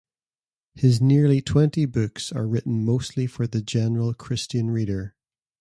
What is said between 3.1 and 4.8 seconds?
for the general Christian